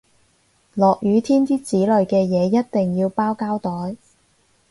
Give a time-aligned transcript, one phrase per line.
[0.73, 3.97] 落雨天啲紙類嘅嘢一定要包膠袋